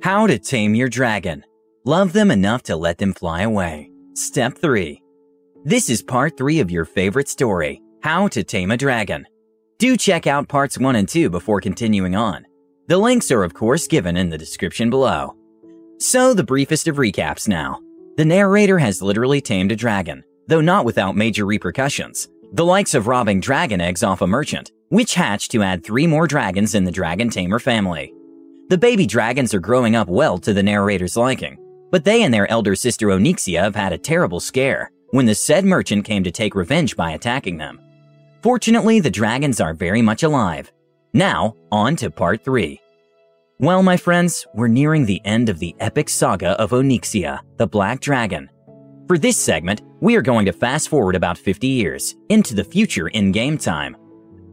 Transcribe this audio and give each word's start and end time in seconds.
How 0.00 0.28
to 0.28 0.38
tame 0.38 0.76
your 0.76 0.88
dragon. 0.88 1.44
Love 1.84 2.12
them 2.12 2.30
enough 2.30 2.62
to 2.64 2.76
let 2.76 2.98
them 2.98 3.12
fly 3.12 3.42
away. 3.42 3.90
Step 4.14 4.56
3. 4.56 5.02
This 5.64 5.90
is 5.90 6.02
part 6.02 6.36
3 6.36 6.60
of 6.60 6.70
your 6.70 6.84
favorite 6.84 7.28
story, 7.28 7.82
How 8.00 8.28
to 8.28 8.44
Tame 8.44 8.70
a 8.70 8.76
Dragon. 8.76 9.26
Do 9.78 9.96
check 9.96 10.28
out 10.28 10.48
parts 10.48 10.78
1 10.78 10.94
and 10.94 11.08
2 11.08 11.30
before 11.30 11.60
continuing 11.60 12.14
on. 12.14 12.46
The 12.86 12.96
links 12.96 13.32
are, 13.32 13.42
of 13.42 13.54
course, 13.54 13.88
given 13.88 14.16
in 14.16 14.30
the 14.30 14.38
description 14.38 14.88
below. 14.88 15.34
So, 15.98 16.32
the 16.32 16.44
briefest 16.44 16.86
of 16.86 16.96
recaps 16.96 17.48
now. 17.48 17.80
The 18.16 18.24
narrator 18.24 18.78
has 18.78 19.02
literally 19.02 19.40
tamed 19.40 19.72
a 19.72 19.76
dragon, 19.76 20.22
though 20.46 20.60
not 20.60 20.84
without 20.84 21.16
major 21.16 21.44
repercussions. 21.44 22.28
The 22.52 22.64
likes 22.64 22.94
of 22.94 23.08
robbing 23.08 23.40
dragon 23.40 23.80
eggs 23.80 24.04
off 24.04 24.22
a 24.22 24.28
merchant, 24.28 24.70
which 24.90 25.14
hatched 25.14 25.50
to 25.50 25.62
add 25.64 25.82
three 25.82 26.06
more 26.06 26.28
dragons 26.28 26.76
in 26.76 26.84
the 26.84 26.92
dragon 26.92 27.30
tamer 27.30 27.58
family. 27.58 28.14
The 28.68 28.76
baby 28.76 29.06
dragons 29.06 29.54
are 29.54 29.60
growing 29.60 29.96
up 29.96 30.08
well 30.08 30.36
to 30.38 30.52
the 30.52 30.62
narrator's 30.62 31.16
liking, 31.16 31.56
but 31.90 32.04
they 32.04 32.22
and 32.22 32.34
their 32.34 32.50
elder 32.50 32.74
sister 32.74 33.06
Onyxia 33.06 33.62
have 33.62 33.74
had 33.74 33.94
a 33.94 33.98
terrible 33.98 34.40
scare 34.40 34.90
when 35.12 35.24
the 35.24 35.34
said 35.34 35.64
merchant 35.64 36.04
came 36.04 36.22
to 36.22 36.30
take 36.30 36.54
revenge 36.54 36.94
by 36.94 37.12
attacking 37.12 37.56
them. 37.56 37.80
Fortunately, 38.42 39.00
the 39.00 39.10
dragons 39.10 39.58
are 39.58 39.72
very 39.72 40.02
much 40.02 40.22
alive. 40.22 40.70
Now, 41.14 41.56
on 41.72 41.96
to 41.96 42.10
part 42.10 42.44
3. 42.44 42.78
Well, 43.58 43.82
my 43.82 43.96
friends, 43.96 44.46
we're 44.54 44.68
nearing 44.68 45.06
the 45.06 45.22
end 45.24 45.48
of 45.48 45.58
the 45.58 45.74
epic 45.80 46.10
saga 46.10 46.50
of 46.60 46.72
Onyxia, 46.72 47.40
the 47.56 47.66
Black 47.66 48.00
Dragon. 48.00 48.50
For 49.06 49.16
this 49.16 49.38
segment, 49.38 49.80
we 50.00 50.14
are 50.14 50.22
going 50.22 50.44
to 50.44 50.52
fast 50.52 50.90
forward 50.90 51.16
about 51.16 51.38
50 51.38 51.66
years 51.66 52.16
into 52.28 52.54
the 52.54 52.64
future 52.64 53.08
in 53.08 53.32
game 53.32 53.56
time, 53.56 53.96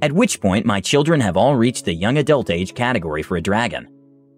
at 0.01 0.13
which 0.13 0.39
point 0.39 0.65
my 0.65 0.79
children 0.79 1.19
have 1.19 1.35
all 1.35 1.57
reached 1.57 1.83
the 1.83 1.93
young 1.93 2.17
adult 2.17 2.49
age 2.49 2.73
category 2.73 3.21
for 3.21 3.35
a 3.35 3.41
dragon. 3.41 3.89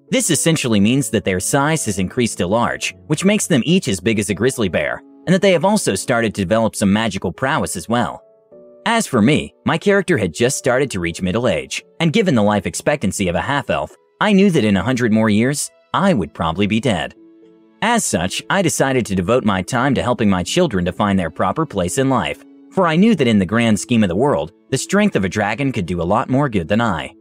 This 0.10 0.30
essentially 0.30 0.80
means 0.80 1.10
that 1.10 1.26
their 1.26 1.40
size 1.40 1.86
has 1.86 2.00
increased 2.00 2.38
to 2.38 2.48
large, 2.48 2.96
which 3.08 3.26
makes 3.26 3.48
them 3.48 3.62
each 3.66 3.88
as 3.90 4.00
big 4.00 4.20
as 4.20 4.30
a 4.30 4.34
grizzly 4.34 4.70
bear, 4.70 5.02
and 5.26 5.34
that 5.34 5.42
they 5.42 5.52
have 5.52 5.66
also 5.66 5.96
started 5.96 6.34
to 6.36 6.42
develop 6.42 6.76
some 6.76 6.94
magical 6.94 7.32
prowess 7.32 7.76
as 7.76 7.90
well. 7.90 8.24
As 8.86 9.06
for 9.06 9.22
me, 9.22 9.54
my 9.66 9.78
character 9.78 10.18
had 10.18 10.34
just 10.34 10.58
started 10.58 10.90
to 10.92 11.02
reach 11.02 11.22
middle 11.22 11.46
age, 11.46 11.84
and 12.00 12.14
given 12.14 12.36
the 12.36 12.42
life 12.42 12.66
expectancy 12.66 13.28
of 13.28 13.36
a 13.36 13.42
half 13.42 13.70
elf, 13.70 13.94
I 14.22 14.32
knew 14.32 14.50
that 14.52 14.64
in 14.64 14.78
a 14.78 14.84
hundred 14.84 15.12
more 15.12 15.30
years, 15.30 15.70
I 15.94 16.14
would 16.14 16.34
probably 16.34 16.68
be 16.68 16.80
dead. 16.80 17.14
As 17.82 18.06
such, 18.06 18.42
I 18.50 18.62
decided 18.62 19.06
to 19.08 19.16
devote 19.16 19.44
my 19.44 19.62
time 19.62 19.94
to 19.96 20.02
helping 20.02 20.30
my 20.30 20.42
children 20.42 20.86
to 20.86 20.94
find 20.94 21.20
their 21.20 21.30
proper 21.30 21.66
place 21.66 21.98
in 21.98 22.10
life, 22.10 22.46
for 22.72 22.88
I 22.88 22.96
knew 22.96 23.14
that 23.16 23.28
in 23.28 23.40
the 23.40 23.46
grand 23.46 23.78
scheme 23.78 24.04
of 24.04 24.10
the 24.10 24.16
world, 24.16 24.54
the 24.70 24.78
strength 24.78 25.18
of 25.18 25.26
a 25.26 25.30
dragon 25.30 25.74
could 25.74 25.86
do 25.86 26.02
a 26.02 26.04
lot 26.04 26.30
more 26.30 26.48
good 26.48 26.70
than 26.70 26.80
I. 26.80 27.14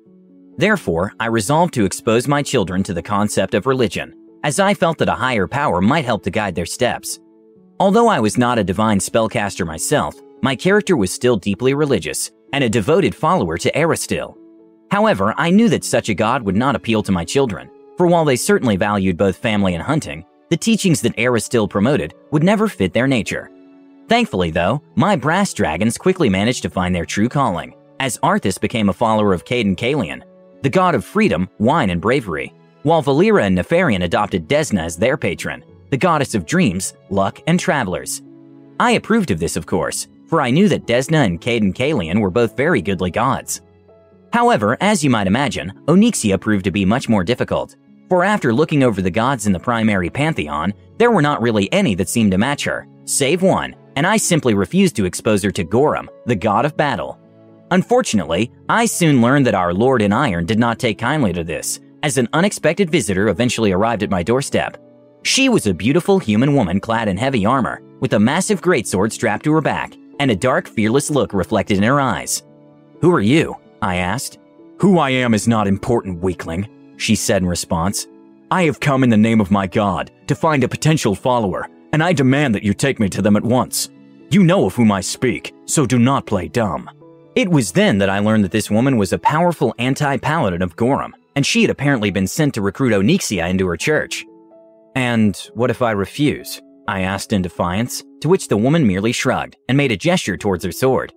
Therefore, 0.56 1.12
I 1.20 1.26
resolved 1.26 1.74
to 1.74 1.84
expose 1.84 2.26
my 2.26 2.42
children 2.42 2.82
to 2.84 2.94
the 2.94 3.02
concept 3.02 3.54
of 3.54 3.66
religion, 3.66 4.14
as 4.42 4.58
I 4.58 4.74
felt 4.74 4.98
that 4.98 5.08
a 5.08 5.14
higher 5.14 5.46
power 5.46 5.80
might 5.80 6.04
help 6.04 6.22
to 6.24 6.30
guide 6.30 6.54
their 6.54 6.66
steps. 6.66 7.18
Although 7.78 8.08
I 8.08 8.20
was 8.20 8.38
not 8.38 8.58
a 8.58 8.64
divine 8.64 8.98
spellcaster 8.98 9.66
myself, 9.66 10.14
my 10.42 10.56
character 10.56 10.96
was 10.96 11.12
still 11.12 11.36
deeply 11.36 11.74
religious 11.74 12.30
and 12.52 12.64
a 12.64 12.68
devoted 12.68 13.14
follower 13.14 13.58
to 13.58 13.70
Erastil, 13.72 14.36
However, 14.90 15.34
I 15.36 15.50
knew 15.50 15.68
that 15.70 15.84
such 15.84 16.08
a 16.08 16.14
god 16.14 16.42
would 16.42 16.56
not 16.56 16.76
appeal 16.76 17.02
to 17.02 17.12
my 17.12 17.24
children, 17.24 17.70
for 17.96 18.06
while 18.06 18.24
they 18.24 18.36
certainly 18.36 18.76
valued 18.76 19.16
both 19.16 19.36
family 19.36 19.74
and 19.74 19.82
hunting, 19.82 20.24
the 20.48 20.56
teachings 20.56 21.00
that 21.00 21.16
Erastil 21.16 21.68
promoted 21.68 22.14
would 22.30 22.44
never 22.44 22.68
fit 22.68 22.92
their 22.92 23.08
nature. 23.08 23.50
Thankfully, 24.08 24.50
though, 24.50 24.80
my 24.94 25.16
brass 25.16 25.52
dragons 25.52 25.98
quickly 25.98 26.28
managed 26.28 26.62
to 26.62 26.70
find 26.70 26.94
their 26.94 27.04
true 27.04 27.28
calling, 27.28 27.74
as 27.98 28.18
Arthas 28.18 28.60
became 28.60 28.88
a 28.88 28.92
follower 28.92 29.32
of 29.32 29.44
Cayden 29.44 29.74
Cailean, 29.74 30.22
the 30.66 30.70
god 30.70 30.96
of 30.96 31.04
freedom, 31.04 31.48
wine, 31.60 31.90
and 31.90 32.00
bravery, 32.00 32.52
while 32.82 33.00
Valeera 33.00 33.44
and 33.44 33.56
Nefarian 33.56 34.02
adopted 34.02 34.48
Desna 34.48 34.80
as 34.80 34.96
their 34.96 35.16
patron, 35.16 35.64
the 35.90 35.96
goddess 35.96 36.34
of 36.34 36.44
dreams, 36.44 36.94
luck, 37.08 37.40
and 37.46 37.60
travelers. 37.60 38.20
I 38.80 38.90
approved 38.98 39.30
of 39.30 39.38
this, 39.38 39.56
of 39.56 39.64
course, 39.64 40.08
for 40.26 40.40
I 40.40 40.50
knew 40.50 40.68
that 40.70 40.88
Desna 40.88 41.24
and 41.24 41.40
Cayden 41.40 41.72
Cailean 41.72 42.18
were 42.18 42.32
both 42.32 42.56
very 42.56 42.82
goodly 42.82 43.12
gods. 43.12 43.60
However, 44.32 44.76
as 44.80 45.04
you 45.04 45.08
might 45.08 45.28
imagine, 45.28 45.72
Onyxia 45.86 46.40
proved 46.40 46.64
to 46.64 46.72
be 46.72 46.84
much 46.84 47.08
more 47.08 47.22
difficult. 47.22 47.76
For 48.08 48.24
after 48.24 48.52
looking 48.52 48.82
over 48.82 49.00
the 49.00 49.08
gods 49.08 49.46
in 49.46 49.52
the 49.52 49.60
primary 49.60 50.10
pantheon, 50.10 50.74
there 50.98 51.12
were 51.12 51.22
not 51.22 51.40
really 51.40 51.72
any 51.72 51.94
that 51.94 52.08
seemed 52.08 52.32
to 52.32 52.38
match 52.38 52.64
her, 52.64 52.88
save 53.04 53.40
one, 53.40 53.76
and 53.94 54.04
I 54.04 54.16
simply 54.16 54.54
refused 54.54 54.96
to 54.96 55.04
expose 55.04 55.44
her 55.44 55.52
to 55.52 55.64
Gorum, 55.64 56.08
the 56.24 56.34
god 56.34 56.64
of 56.64 56.76
battle. 56.76 57.20
Unfortunately, 57.70 58.52
I 58.68 58.86
soon 58.86 59.20
learned 59.20 59.46
that 59.46 59.54
our 59.54 59.74
Lord 59.74 60.00
in 60.00 60.12
Iron 60.12 60.46
did 60.46 60.58
not 60.58 60.78
take 60.78 60.98
kindly 60.98 61.32
to 61.32 61.42
this, 61.42 61.80
as 62.02 62.16
an 62.16 62.28
unexpected 62.32 62.90
visitor 62.90 63.28
eventually 63.28 63.72
arrived 63.72 64.02
at 64.04 64.10
my 64.10 64.22
doorstep. 64.22 64.76
She 65.24 65.48
was 65.48 65.66
a 65.66 65.74
beautiful 65.74 66.20
human 66.20 66.54
woman 66.54 66.78
clad 66.78 67.08
in 67.08 67.16
heavy 67.16 67.44
armor, 67.44 67.82
with 67.98 68.12
a 68.12 68.20
massive 68.20 68.60
greatsword 68.60 69.12
strapped 69.12 69.44
to 69.44 69.52
her 69.52 69.60
back, 69.60 69.96
and 70.20 70.30
a 70.30 70.36
dark, 70.36 70.68
fearless 70.68 71.10
look 71.10 71.32
reflected 71.32 71.78
in 71.78 71.82
her 71.82 72.00
eyes. 72.00 72.44
Who 73.00 73.12
are 73.12 73.20
you? 73.20 73.56
I 73.82 73.96
asked. 73.96 74.38
Who 74.78 74.98
I 74.98 75.10
am 75.10 75.34
is 75.34 75.48
not 75.48 75.66
important, 75.66 76.22
weakling, 76.22 76.68
she 76.96 77.16
said 77.16 77.42
in 77.42 77.48
response. 77.48 78.06
I 78.50 78.62
have 78.64 78.78
come 78.78 79.02
in 79.02 79.10
the 79.10 79.16
name 79.16 79.40
of 79.40 79.50
my 79.50 79.66
God 79.66 80.12
to 80.28 80.36
find 80.36 80.62
a 80.62 80.68
potential 80.68 81.16
follower, 81.16 81.68
and 81.92 82.02
I 82.02 82.12
demand 82.12 82.54
that 82.54 82.62
you 82.62 82.74
take 82.74 83.00
me 83.00 83.08
to 83.08 83.22
them 83.22 83.36
at 83.36 83.42
once. 83.42 83.90
You 84.30 84.44
know 84.44 84.66
of 84.66 84.74
whom 84.74 84.92
I 84.92 85.00
speak, 85.00 85.52
so 85.64 85.86
do 85.86 85.98
not 85.98 86.26
play 86.26 86.46
dumb. 86.46 86.88
It 87.36 87.50
was 87.50 87.72
then 87.72 87.98
that 87.98 88.08
I 88.08 88.20
learned 88.20 88.44
that 88.44 88.50
this 88.50 88.70
woman 88.70 88.96
was 88.96 89.12
a 89.12 89.18
powerful 89.18 89.74
anti 89.78 90.16
paladin 90.16 90.62
of 90.62 90.74
Gorum, 90.74 91.12
and 91.34 91.44
she 91.44 91.60
had 91.60 91.68
apparently 91.68 92.10
been 92.10 92.26
sent 92.26 92.54
to 92.54 92.62
recruit 92.62 92.94
Onyxia 92.94 93.50
into 93.50 93.66
her 93.66 93.76
church. 93.76 94.24
And 94.94 95.36
what 95.52 95.68
if 95.68 95.82
I 95.82 95.90
refuse? 95.90 96.62
I 96.88 97.02
asked 97.02 97.34
in 97.34 97.42
defiance, 97.42 98.02
to 98.22 98.30
which 98.30 98.48
the 98.48 98.56
woman 98.56 98.86
merely 98.86 99.12
shrugged 99.12 99.56
and 99.68 99.76
made 99.76 99.92
a 99.92 99.98
gesture 99.98 100.38
towards 100.38 100.64
her 100.64 100.72
sword. 100.72 101.12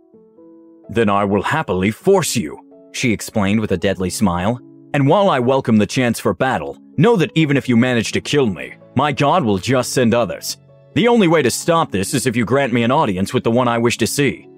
Then 0.90 1.08
I 1.08 1.24
will 1.24 1.42
happily 1.42 1.90
force 1.90 2.36
you, 2.36 2.60
she 2.92 3.14
explained 3.14 3.62
with 3.62 3.72
a 3.72 3.78
deadly 3.78 4.10
smile. 4.10 4.60
And 4.94 5.08
while 5.08 5.30
I 5.30 5.40
welcome 5.40 5.78
the 5.78 5.86
chance 5.86 6.20
for 6.20 6.34
battle, 6.34 6.78
know 6.98 7.16
that 7.16 7.32
even 7.34 7.56
if 7.56 7.70
you 7.70 7.78
manage 7.78 8.12
to 8.12 8.20
kill 8.20 8.48
me, 8.48 8.74
my 8.94 9.14
god 9.14 9.46
will 9.46 9.58
just 9.58 9.94
send 9.94 10.14
others. 10.14 10.58
The 10.96 11.08
only 11.08 11.30
way 11.30 11.42
to 11.44 11.50
stop 11.50 11.92
this 11.92 12.14
is 12.14 12.28
if 12.28 12.36
you 12.36 12.44
grant 12.44 12.74
me 12.74 12.84
an 12.84 12.92
audience 12.92 13.34
with 13.34 13.46
the 13.46 13.52
one 13.52 13.70
I 13.70 13.78
wish 13.78 13.98
to 14.00 14.08
see. 14.08 14.49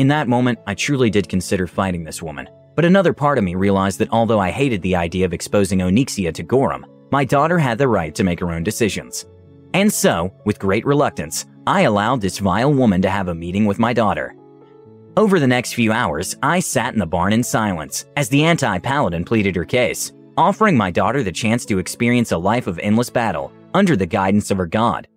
In 0.00 0.08
that 0.08 0.28
moment, 0.28 0.58
I 0.66 0.72
truly 0.72 1.10
did 1.10 1.28
consider 1.28 1.66
fighting 1.66 2.04
this 2.04 2.22
woman, 2.22 2.48
but 2.74 2.86
another 2.86 3.12
part 3.12 3.36
of 3.36 3.44
me 3.44 3.54
realized 3.54 3.98
that 3.98 4.10
although 4.10 4.40
I 4.40 4.50
hated 4.50 4.80
the 4.80 4.96
idea 4.96 5.26
of 5.26 5.34
exposing 5.34 5.80
Onyxia 5.80 6.32
to 6.32 6.42
Gorum, 6.42 6.86
my 7.12 7.22
daughter 7.22 7.58
had 7.58 7.76
the 7.76 7.86
right 7.86 8.14
to 8.14 8.24
make 8.24 8.40
her 8.40 8.50
own 8.50 8.64
decisions. 8.64 9.26
And 9.74 9.92
so, 9.92 10.32
with 10.46 10.58
great 10.58 10.86
reluctance, 10.86 11.44
I 11.66 11.82
allowed 11.82 12.22
this 12.22 12.38
vile 12.38 12.72
woman 12.72 13.02
to 13.02 13.10
have 13.10 13.28
a 13.28 13.34
meeting 13.34 13.66
with 13.66 13.78
my 13.78 13.92
daughter. 13.92 14.34
Over 15.18 15.38
the 15.38 15.46
next 15.46 15.74
few 15.74 15.92
hours, 15.92 16.34
I 16.42 16.60
sat 16.60 16.94
in 16.94 16.98
the 16.98 17.04
barn 17.04 17.34
in 17.34 17.42
silence 17.42 18.06
as 18.16 18.30
the 18.30 18.42
anti 18.42 18.78
paladin 18.78 19.26
pleaded 19.26 19.54
her 19.54 19.66
case, 19.66 20.12
offering 20.38 20.78
my 20.78 20.90
daughter 20.90 21.22
the 21.22 21.30
chance 21.30 21.66
to 21.66 21.78
experience 21.78 22.32
a 22.32 22.38
life 22.38 22.66
of 22.66 22.78
endless 22.78 23.10
battle 23.10 23.52
under 23.74 23.96
the 23.96 24.06
guidance 24.06 24.50
of 24.50 24.56
her 24.56 24.66
god. 24.66 25.08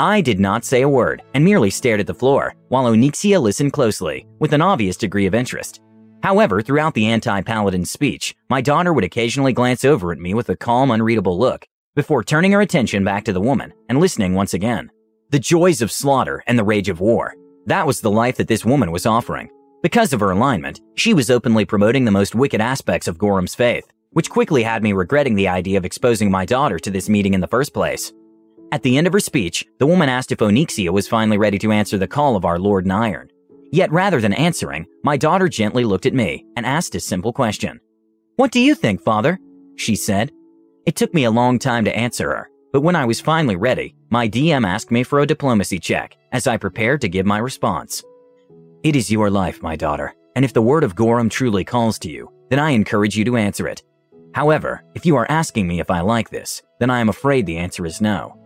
I 0.00 0.22
did 0.22 0.40
not 0.40 0.64
say 0.64 0.80
a 0.80 0.88
word 0.88 1.20
and 1.34 1.44
merely 1.44 1.68
stared 1.68 2.00
at 2.00 2.06
the 2.06 2.14
floor, 2.14 2.54
while 2.68 2.86
Onyxia 2.86 3.38
listened 3.38 3.74
closely, 3.74 4.26
with 4.38 4.54
an 4.54 4.62
obvious 4.62 4.96
degree 4.96 5.26
of 5.26 5.34
interest. 5.34 5.82
However, 6.22 6.62
throughout 6.62 6.94
the 6.94 7.04
anti 7.04 7.42
paladin's 7.42 7.90
speech, 7.90 8.34
my 8.48 8.62
daughter 8.62 8.94
would 8.94 9.04
occasionally 9.04 9.52
glance 9.52 9.84
over 9.84 10.10
at 10.10 10.18
me 10.18 10.32
with 10.32 10.48
a 10.48 10.56
calm, 10.56 10.90
unreadable 10.90 11.38
look, 11.38 11.66
before 11.94 12.24
turning 12.24 12.52
her 12.52 12.62
attention 12.62 13.04
back 13.04 13.24
to 13.24 13.34
the 13.34 13.42
woman 13.42 13.74
and 13.90 14.00
listening 14.00 14.32
once 14.32 14.54
again. 14.54 14.90
The 15.28 15.38
joys 15.38 15.82
of 15.82 15.92
slaughter 15.92 16.42
and 16.46 16.58
the 16.58 16.64
rage 16.64 16.88
of 16.88 17.00
war, 17.00 17.34
that 17.66 17.86
was 17.86 18.00
the 18.00 18.10
life 18.10 18.38
that 18.38 18.48
this 18.48 18.64
woman 18.64 18.92
was 18.92 19.04
offering. 19.04 19.50
Because 19.82 20.14
of 20.14 20.20
her 20.20 20.30
alignment, 20.30 20.80
she 20.94 21.12
was 21.12 21.30
openly 21.30 21.66
promoting 21.66 22.06
the 22.06 22.10
most 22.10 22.34
wicked 22.34 22.62
aspects 22.62 23.06
of 23.06 23.18
Gorum's 23.18 23.54
faith, 23.54 23.84
which 24.12 24.30
quickly 24.30 24.62
had 24.62 24.82
me 24.82 24.94
regretting 24.94 25.34
the 25.34 25.48
idea 25.48 25.76
of 25.76 25.84
exposing 25.84 26.30
my 26.30 26.46
daughter 26.46 26.78
to 26.78 26.90
this 26.90 27.10
meeting 27.10 27.34
in 27.34 27.42
the 27.42 27.46
first 27.46 27.74
place. 27.74 28.14
At 28.72 28.82
the 28.82 28.96
end 28.96 29.08
of 29.08 29.12
her 29.12 29.20
speech, 29.20 29.66
the 29.78 29.86
woman 29.86 30.08
asked 30.08 30.30
if 30.30 30.38
Onyxia 30.38 30.90
was 30.90 31.08
finally 31.08 31.38
ready 31.38 31.58
to 31.58 31.72
answer 31.72 31.98
the 31.98 32.06
call 32.06 32.36
of 32.36 32.44
our 32.44 32.58
Lord 32.58 32.84
in 32.84 32.92
Iron. 32.92 33.28
Yet 33.72 33.90
rather 33.90 34.20
than 34.20 34.32
answering, 34.32 34.86
my 35.02 35.16
daughter 35.16 35.48
gently 35.48 35.84
looked 35.84 36.06
at 36.06 36.14
me 36.14 36.44
and 36.56 36.64
asked 36.64 36.94
a 36.94 37.00
simple 37.00 37.32
question. 37.32 37.80
What 38.36 38.52
do 38.52 38.60
you 38.60 38.74
think, 38.74 39.02
father? 39.02 39.38
She 39.76 39.96
said. 39.96 40.30
It 40.86 40.96
took 40.96 41.12
me 41.12 41.24
a 41.24 41.30
long 41.30 41.58
time 41.58 41.84
to 41.84 41.96
answer 41.96 42.30
her, 42.30 42.50
but 42.72 42.82
when 42.82 42.96
I 42.96 43.04
was 43.04 43.20
finally 43.20 43.56
ready, 43.56 43.94
my 44.08 44.28
DM 44.28 44.66
asked 44.66 44.90
me 44.90 45.02
for 45.02 45.20
a 45.20 45.26
diplomacy 45.26 45.78
check 45.78 46.16
as 46.32 46.46
I 46.46 46.56
prepared 46.56 47.00
to 47.00 47.08
give 47.08 47.26
my 47.26 47.38
response. 47.38 48.02
It 48.82 48.96
is 48.96 49.10
your 49.10 49.30
life, 49.30 49.62
my 49.62 49.76
daughter, 49.76 50.14
and 50.36 50.44
if 50.44 50.52
the 50.52 50.62
word 50.62 50.84
of 50.84 50.94
Gorum 50.94 51.28
truly 51.28 51.64
calls 51.64 51.98
to 52.00 52.10
you, 52.10 52.32
then 52.50 52.58
I 52.58 52.70
encourage 52.70 53.16
you 53.16 53.24
to 53.26 53.36
answer 53.36 53.68
it. 53.68 53.82
However, 54.32 54.84
if 54.94 55.04
you 55.04 55.16
are 55.16 55.30
asking 55.30 55.66
me 55.66 55.80
if 55.80 55.90
I 55.90 56.00
like 56.00 56.30
this, 56.30 56.62
then 56.78 56.88
I 56.88 57.00
am 57.00 57.08
afraid 57.08 57.46
the 57.46 57.58
answer 57.58 57.84
is 57.84 58.00
no. 58.00 58.39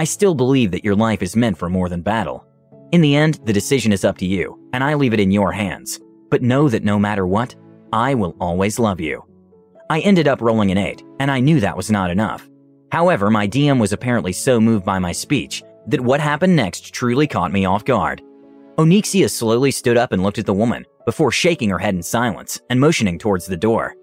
I 0.00 0.04
still 0.04 0.34
believe 0.34 0.70
that 0.70 0.82
your 0.82 0.94
life 0.94 1.20
is 1.20 1.36
meant 1.36 1.58
for 1.58 1.68
more 1.68 1.90
than 1.90 2.00
battle. 2.00 2.46
In 2.90 3.02
the 3.02 3.14
end, 3.14 3.38
the 3.44 3.52
decision 3.52 3.92
is 3.92 4.02
up 4.02 4.16
to 4.16 4.24
you, 4.24 4.58
and 4.72 4.82
I 4.82 4.94
leave 4.94 5.12
it 5.12 5.20
in 5.20 5.30
your 5.30 5.52
hands. 5.52 6.00
But 6.30 6.40
know 6.40 6.70
that 6.70 6.84
no 6.84 6.98
matter 6.98 7.26
what, 7.26 7.54
I 7.92 8.14
will 8.14 8.34
always 8.40 8.78
love 8.78 8.98
you. 8.98 9.22
I 9.90 10.00
ended 10.00 10.26
up 10.26 10.40
rolling 10.40 10.70
an 10.70 10.78
8, 10.78 11.02
and 11.18 11.30
I 11.30 11.40
knew 11.40 11.60
that 11.60 11.76
was 11.76 11.90
not 11.90 12.10
enough. 12.10 12.48
However, 12.90 13.28
my 13.28 13.46
DM 13.46 13.78
was 13.78 13.92
apparently 13.92 14.32
so 14.32 14.58
moved 14.58 14.86
by 14.86 14.98
my 14.98 15.12
speech 15.12 15.62
that 15.88 16.00
what 16.00 16.18
happened 16.18 16.56
next 16.56 16.94
truly 16.94 17.26
caught 17.26 17.52
me 17.52 17.66
off 17.66 17.84
guard. 17.84 18.22
Onyxia 18.78 19.28
slowly 19.28 19.70
stood 19.70 19.98
up 19.98 20.12
and 20.12 20.22
looked 20.22 20.38
at 20.38 20.46
the 20.46 20.54
woman 20.54 20.86
before 21.04 21.30
shaking 21.30 21.68
her 21.68 21.78
head 21.78 21.94
in 21.94 22.02
silence 22.02 22.58
and 22.70 22.80
motioning 22.80 23.18
towards 23.18 23.44
the 23.44 23.54
door. 23.54 23.94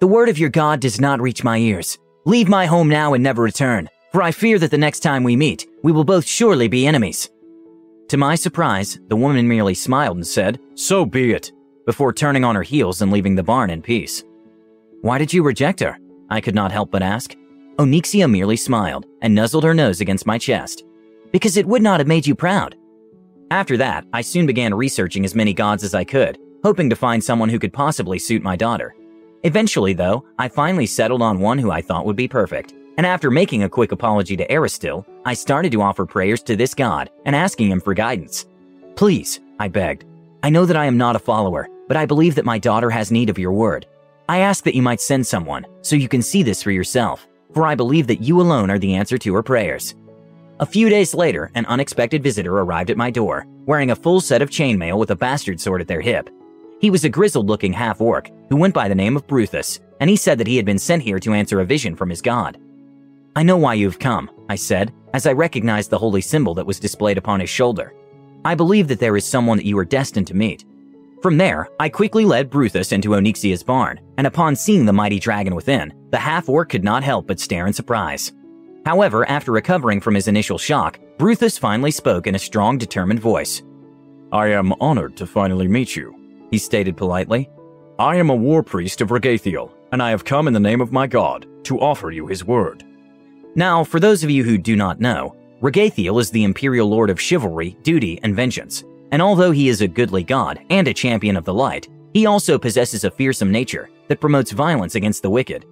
The 0.00 0.06
word 0.06 0.28
of 0.28 0.36
your 0.36 0.50
God 0.50 0.80
does 0.80 1.00
not 1.00 1.18
reach 1.18 1.42
my 1.42 1.56
ears. 1.56 1.96
Leave 2.26 2.50
my 2.50 2.66
home 2.66 2.90
now 2.90 3.14
and 3.14 3.24
never 3.24 3.42
return, 3.42 3.88
for 4.12 4.22
I 4.22 4.32
fear 4.32 4.58
that 4.58 4.70
the 4.70 4.78
next 4.78 5.00
time 5.00 5.22
we 5.22 5.36
meet, 5.36 5.66
we 5.82 5.92
will 5.92 6.04
both 6.04 6.26
surely 6.26 6.68
be 6.68 6.86
enemies. 6.86 7.30
To 8.08 8.16
my 8.16 8.34
surprise, 8.34 8.98
the 9.08 9.16
woman 9.16 9.46
merely 9.46 9.74
smiled 9.74 10.16
and 10.16 10.26
said, 10.26 10.58
So 10.74 11.06
be 11.06 11.32
it, 11.32 11.52
before 11.86 12.12
turning 12.12 12.44
on 12.44 12.56
her 12.56 12.62
heels 12.62 13.02
and 13.02 13.12
leaving 13.12 13.36
the 13.36 13.42
barn 13.42 13.70
in 13.70 13.82
peace. 13.82 14.24
Why 15.02 15.18
did 15.18 15.32
you 15.32 15.42
reject 15.42 15.80
her? 15.80 15.98
I 16.28 16.40
could 16.40 16.54
not 16.54 16.72
help 16.72 16.90
but 16.90 17.02
ask. 17.02 17.34
Onyxia 17.78 18.28
merely 18.30 18.56
smiled 18.56 19.06
and 19.22 19.34
nuzzled 19.34 19.64
her 19.64 19.74
nose 19.74 20.00
against 20.00 20.26
my 20.26 20.38
chest. 20.38 20.84
Because 21.32 21.56
it 21.56 21.66
would 21.66 21.82
not 21.82 22.00
have 22.00 22.08
made 22.08 22.26
you 22.26 22.34
proud. 22.34 22.76
After 23.50 23.76
that, 23.76 24.04
I 24.12 24.20
soon 24.22 24.46
began 24.46 24.74
researching 24.74 25.24
as 25.24 25.34
many 25.34 25.54
gods 25.54 25.84
as 25.84 25.94
I 25.94 26.04
could, 26.04 26.38
hoping 26.62 26.90
to 26.90 26.96
find 26.96 27.22
someone 27.22 27.48
who 27.48 27.58
could 27.58 27.72
possibly 27.72 28.18
suit 28.18 28.42
my 28.42 28.56
daughter. 28.56 28.94
Eventually, 29.44 29.92
though, 29.92 30.24
I 30.38 30.48
finally 30.48 30.86
settled 30.86 31.22
on 31.22 31.40
one 31.40 31.58
who 31.58 31.70
I 31.70 31.80
thought 31.80 32.06
would 32.06 32.16
be 32.16 32.28
perfect. 32.28 32.74
And 33.00 33.06
after 33.06 33.30
making 33.30 33.62
a 33.62 33.68
quick 33.70 33.92
apology 33.92 34.36
to 34.36 34.46
Erastil, 34.48 35.06
I 35.24 35.32
started 35.32 35.72
to 35.72 35.80
offer 35.80 36.04
prayers 36.04 36.42
to 36.42 36.54
this 36.54 36.74
god 36.74 37.08
and 37.24 37.34
asking 37.34 37.70
him 37.70 37.80
for 37.80 37.94
guidance. 37.94 38.44
Please, 38.94 39.40
I 39.58 39.68
begged. 39.68 40.04
I 40.42 40.50
know 40.50 40.66
that 40.66 40.76
I 40.76 40.84
am 40.84 40.98
not 40.98 41.16
a 41.16 41.18
follower, 41.18 41.66
but 41.88 41.96
I 41.96 42.04
believe 42.04 42.34
that 42.34 42.44
my 42.44 42.58
daughter 42.58 42.90
has 42.90 43.10
need 43.10 43.30
of 43.30 43.38
your 43.38 43.52
word. 43.52 43.86
I 44.28 44.40
ask 44.40 44.64
that 44.64 44.74
you 44.74 44.82
might 44.82 45.00
send 45.00 45.26
someone 45.26 45.64
so 45.80 45.96
you 45.96 46.08
can 46.08 46.20
see 46.20 46.42
this 46.42 46.62
for 46.62 46.72
yourself, 46.72 47.26
for 47.54 47.64
I 47.64 47.74
believe 47.74 48.06
that 48.06 48.20
you 48.20 48.38
alone 48.38 48.70
are 48.70 48.78
the 48.78 48.94
answer 48.96 49.16
to 49.16 49.32
her 49.32 49.42
prayers. 49.42 49.94
A 50.58 50.66
few 50.66 50.90
days 50.90 51.14
later, 51.14 51.50
an 51.54 51.64
unexpected 51.64 52.22
visitor 52.22 52.58
arrived 52.58 52.90
at 52.90 52.98
my 52.98 53.10
door, 53.10 53.46
wearing 53.64 53.92
a 53.92 53.96
full 53.96 54.20
set 54.20 54.42
of 54.42 54.50
chainmail 54.50 54.98
with 54.98 55.10
a 55.10 55.16
bastard 55.16 55.58
sword 55.58 55.80
at 55.80 55.88
their 55.88 56.02
hip. 56.02 56.28
He 56.82 56.90
was 56.90 57.04
a 57.04 57.08
grizzled 57.08 57.48
looking 57.48 57.72
half 57.72 58.02
orc 58.02 58.30
who 58.50 58.56
went 58.56 58.74
by 58.74 58.88
the 58.88 58.94
name 58.94 59.16
of 59.16 59.26
Bruthus, 59.26 59.80
and 60.00 60.10
he 60.10 60.16
said 60.16 60.36
that 60.36 60.46
he 60.46 60.56
had 60.58 60.66
been 60.66 60.78
sent 60.78 61.02
here 61.02 61.18
to 61.20 61.32
answer 61.32 61.60
a 61.60 61.64
vision 61.64 61.96
from 61.96 62.10
his 62.10 62.20
god. 62.20 62.58
I 63.36 63.42
know 63.42 63.56
why 63.56 63.74
you've 63.74 63.98
come, 63.98 64.30
I 64.48 64.56
said, 64.56 64.92
as 65.14 65.26
I 65.26 65.32
recognized 65.32 65.90
the 65.90 65.98
holy 65.98 66.20
symbol 66.20 66.54
that 66.54 66.66
was 66.66 66.80
displayed 66.80 67.18
upon 67.18 67.40
his 67.40 67.50
shoulder. 67.50 67.94
I 68.44 68.54
believe 68.54 68.88
that 68.88 69.00
there 69.00 69.16
is 69.16 69.24
someone 69.24 69.56
that 69.58 69.66
you 69.66 69.78
are 69.78 69.84
destined 69.84 70.26
to 70.28 70.34
meet. 70.34 70.64
From 71.22 71.36
there, 71.36 71.68
I 71.78 71.88
quickly 71.88 72.24
led 72.24 72.50
Bruthus 72.50 72.92
into 72.92 73.14
Onyxia's 73.14 73.62
barn, 73.62 74.00
and 74.16 74.26
upon 74.26 74.56
seeing 74.56 74.86
the 74.86 74.92
mighty 74.92 75.18
dragon 75.18 75.54
within, 75.54 75.92
the 76.10 76.18
half 76.18 76.48
orc 76.48 76.70
could 76.70 76.84
not 76.84 77.02
help 77.02 77.26
but 77.26 77.40
stare 77.40 77.66
in 77.66 77.72
surprise. 77.72 78.32
However, 78.86 79.28
after 79.28 79.52
recovering 79.52 80.00
from 80.00 80.14
his 80.14 80.28
initial 80.28 80.58
shock, 80.58 80.98
Bruthus 81.18 81.58
finally 81.58 81.90
spoke 81.90 82.26
in 82.26 82.34
a 82.34 82.38
strong, 82.38 82.78
determined 82.78 83.20
voice. 83.20 83.62
I 84.32 84.48
am 84.48 84.72
honored 84.80 85.16
to 85.18 85.26
finally 85.26 85.68
meet 85.68 85.94
you 85.94 86.20
he 86.50 86.58
stated 86.58 86.96
politely. 86.96 87.48
I 87.98 88.16
am 88.16 88.30
a 88.30 88.34
war 88.34 88.62
priest 88.62 89.00
of 89.00 89.10
Ragathiel, 89.10 89.72
and 89.92 90.02
I 90.02 90.10
have 90.10 90.24
come 90.24 90.48
in 90.48 90.54
the 90.54 90.60
name 90.60 90.80
of 90.80 90.92
my 90.92 91.06
god 91.06 91.46
to 91.64 91.80
offer 91.80 92.10
you 92.10 92.26
his 92.26 92.44
word. 92.44 92.84
Now, 93.54 93.82
for 93.82 93.98
those 93.98 94.22
of 94.22 94.30
you 94.30 94.44
who 94.44 94.58
do 94.58 94.76
not 94.76 95.00
know, 95.00 95.34
Ragathiel 95.60 96.20
is 96.20 96.30
the 96.30 96.44
imperial 96.44 96.88
lord 96.88 97.10
of 97.10 97.20
chivalry, 97.20 97.76
duty, 97.82 98.20
and 98.22 98.34
vengeance. 98.34 98.84
And 99.10 99.20
although 99.20 99.50
he 99.50 99.68
is 99.68 99.80
a 99.80 99.88
goodly 99.88 100.22
god 100.22 100.60
and 100.70 100.86
a 100.86 100.94
champion 100.94 101.36
of 101.36 101.44
the 101.44 101.52
light, 101.52 101.88
he 102.14 102.26
also 102.26 102.58
possesses 102.58 103.04
a 103.04 103.10
fearsome 103.10 103.50
nature 103.50 103.90
that 104.08 104.20
promotes 104.20 104.52
violence 104.52 104.94
against 104.94 105.22
the 105.22 105.30
wicked. 105.30 105.66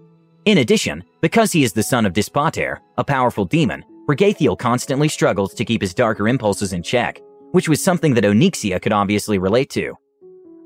In 0.45 0.59
addition, 0.59 1.05
because 1.21 1.53
he 1.53 1.63
is 1.63 1.73
the 1.73 1.83
son 1.83 2.05
of 2.05 2.13
Dispater, 2.13 2.81
a 2.97 3.05
powerful 3.05 3.45
demon, 3.45 3.85
Ragathiel 4.09 4.59
constantly 4.59 5.09
struggles 5.09 5.55
to 5.55 5.65
keep 5.65 5.81
his 5.81 5.95
darker 5.95 6.29
impulses 6.29 6.73
in 6.73 6.83
check, 6.83 7.21
which 7.53 7.69
was 7.69 7.83
something 7.83 8.15
that 8.15 8.25
Onyxia 8.25 8.81
could 8.81 8.93
obviously 8.93 9.39
relate 9.39 9.71
to. 9.71 9.95